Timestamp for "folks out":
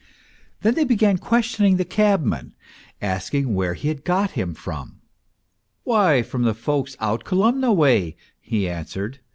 6.55-7.23